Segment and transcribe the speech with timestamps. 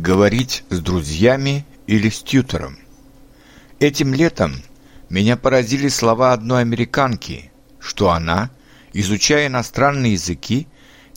[0.00, 2.78] Говорить с друзьями или с тьютором.
[3.80, 4.54] Этим летом
[5.10, 8.50] меня поразили слова одной американки, что она,
[8.94, 10.68] изучая иностранные языки,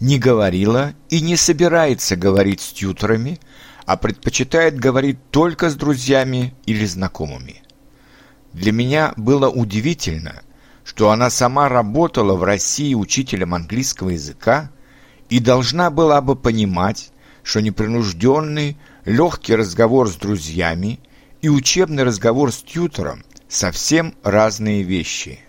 [0.00, 3.38] не говорила и не собирается говорить с тьюторами,
[3.86, 7.62] а предпочитает говорить только с друзьями или знакомыми.
[8.52, 10.42] Для меня было удивительно,
[10.82, 14.72] что она сама работала в России учителем английского языка
[15.28, 17.11] и должна была бы понимать,
[17.42, 21.00] что непринужденный, легкий разговор с друзьями
[21.40, 25.40] и учебный разговор с тьютором совсем разные вещи.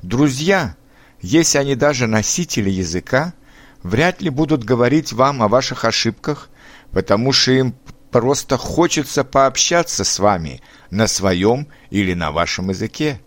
[0.00, 0.76] Друзья,
[1.20, 3.34] если они даже носители языка,
[3.82, 6.50] вряд ли будут говорить вам о ваших ошибках,
[6.90, 7.74] потому что им
[8.10, 10.60] просто хочется пообщаться с вами
[10.90, 13.20] на своем или на вашем языке.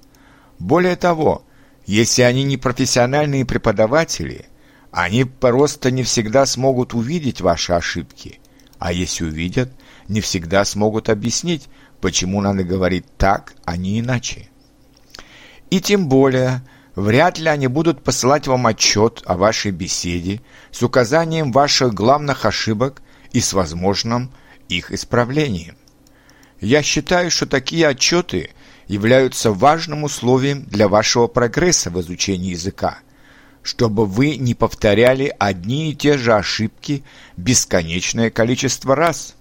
[0.59, 1.43] Более того,
[1.85, 4.45] если они не профессиональные преподаватели–
[4.95, 8.39] они просто не всегда смогут увидеть ваши ошибки,
[8.79, 9.69] а если увидят,
[10.07, 11.67] не всегда смогут объяснить,
[11.99, 14.47] почему надо говорить так, а не иначе.
[15.69, 16.61] И тем более,
[16.95, 23.01] вряд ли они будут посылать вам отчет о вашей беседе с указанием ваших главных ошибок
[23.33, 24.31] и с возможным
[24.69, 25.75] их исправлением.
[26.61, 28.51] Я считаю, что такие отчеты
[28.87, 32.99] являются важным условием для вашего прогресса в изучении языка–
[33.65, 37.03] чтобы вы не повторяли одни и те же ошибки
[37.35, 39.35] бесконечное количество раз.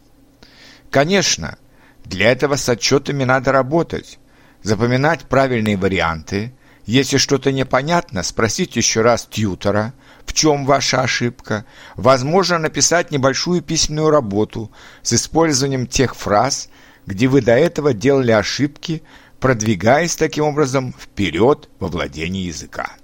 [0.91, 1.59] Конечно,
[2.07, 4.19] для этого с отчетами надо работать,
[4.63, 6.55] запоминать правильные варианты.
[6.87, 9.93] Если что-то непонятно, спросить еще раз тьютера,
[10.25, 11.67] в чем ваша ошибка.
[11.95, 16.71] Возможно, написать небольшую письменную работу с использованием тех фраз,
[17.05, 19.03] где вы до этого делали ошибки,
[19.39, 22.95] продвигаясь таким образом вперед во владении языка.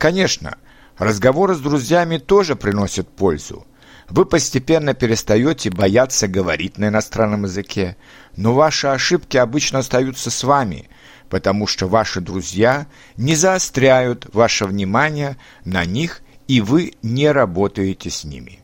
[0.00, 0.56] Конечно,
[0.96, 3.66] разговоры с друзьями тоже приносят пользу.
[4.08, 7.98] Вы постепенно перестаете бояться говорить на иностранном языке,
[8.34, 10.88] но ваши ошибки обычно остаются с вами,
[11.28, 12.86] потому что ваши друзья
[13.18, 15.36] не заостряют ваше внимание
[15.66, 18.60] на них, и вы не работаете с ними.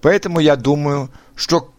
[0.00, 1.74] Поэтому я думаю, что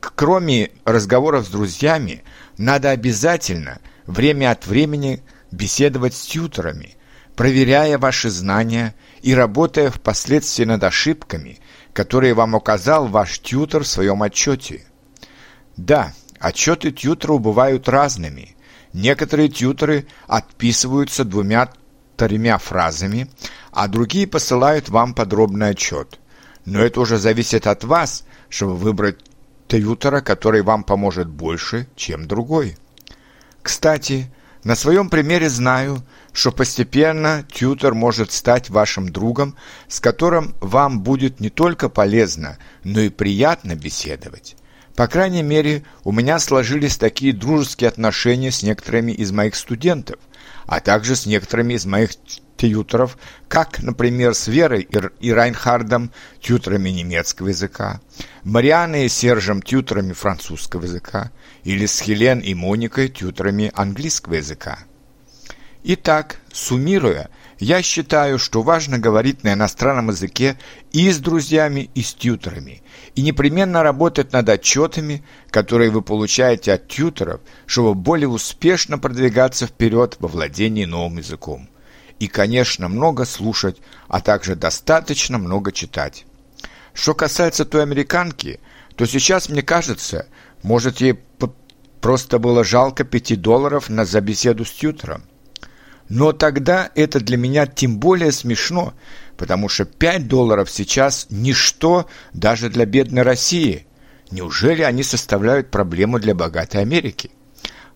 [0.00, 2.24] кроме разговоров с друзьями,
[2.56, 5.22] надо обязательно время от времени
[5.52, 6.96] беседовать с тьюторами–
[7.36, 11.58] проверяя ваши знания и работая впоследствии над ошибками,
[11.92, 14.84] которые вам указал ваш тьютер в своем отчете.
[15.76, 18.56] Да, отчеты тьютера бывают разными.
[18.92, 23.28] Некоторые тьютеры отписываются двумя-тремя фразами,
[23.72, 26.20] а другие посылают вам подробный отчет.
[26.64, 29.18] Но это уже зависит от вас, чтобы выбрать
[29.66, 32.76] тьютера, который вам поможет больше, чем другой.
[33.62, 34.32] Кстати,
[34.64, 36.02] на своем примере знаю,
[36.32, 39.56] что постепенно тьютер может стать вашим другом,
[39.88, 44.56] с которым вам будет не только полезно, но и приятно беседовать.
[44.96, 50.20] По крайней мере, у меня сложились такие дружеские отношения с некоторыми из моих студентов,
[50.66, 52.10] а также с некоторыми из моих
[52.56, 53.18] тьютеров,
[53.48, 54.88] как, например, с Верой
[55.20, 58.00] и Райнхардом, тьютерами немецкого языка,
[58.44, 61.32] Марианой и Сержем, тьютерами французского языка,
[61.64, 64.78] или с Хелен и Моникой, тьютерами английского языка.
[65.82, 67.28] Итак, суммируя,
[67.58, 70.58] я считаю, что важно говорить на иностранном языке
[70.92, 72.82] и с друзьями, и с тьютерами,
[73.14, 80.16] и непременно работать над отчетами, которые вы получаете от тьютеров, чтобы более успешно продвигаться вперед
[80.18, 81.68] во владении новым языком.
[82.18, 83.78] И, конечно, много слушать,
[84.08, 86.24] а также достаточно много читать.
[86.92, 88.60] Что касается той американки,
[88.94, 90.26] то сейчас, мне кажется,
[90.62, 91.18] может ей
[92.00, 95.24] просто было жалко пяти долларов на за беседу с тьютером.
[96.08, 98.94] Но тогда это для меня тем более смешно,
[99.36, 103.86] потому что 5 долларов сейчас ничто даже для бедной России.
[104.30, 107.30] Неужели они составляют проблему для богатой Америки?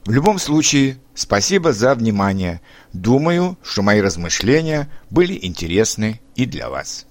[0.04, 2.62] В любом случае, спасибо за внимание.
[2.92, 7.07] Думаю, что мои размышления были интересны и для вас.